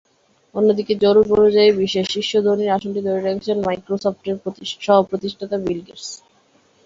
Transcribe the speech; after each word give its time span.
অন্যদিকে 0.55 0.93
জরিপ 1.03 1.27
অনুযায়ী 1.37 1.69
বিশ্বের 1.79 2.07
শীর্ষ 2.13 2.31
ধনীর 2.47 2.73
আসনটি 2.75 3.01
ধরে 3.03 3.19
রেখেছেন 3.21 3.57
মাইক্রোসফটের 3.65 4.35
সহপ্রতিষ্ঠাতা 4.79 5.57
বিল 5.63 5.79
গেটস। 5.87 6.07